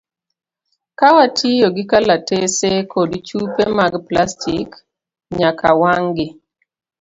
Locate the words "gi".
1.75-1.83, 6.15-6.27